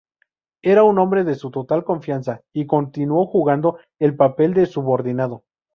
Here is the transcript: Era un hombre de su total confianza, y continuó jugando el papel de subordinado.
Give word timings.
Era 0.63 0.81
un 0.83 0.97
hombre 0.97 1.23
de 1.23 1.35
su 1.35 1.51
total 1.51 1.83
confianza, 1.83 2.41
y 2.53 2.65
continuó 2.65 3.27
jugando 3.27 3.77
el 3.99 4.15
papel 4.15 4.55
de 4.55 4.65
subordinado. 4.65 5.43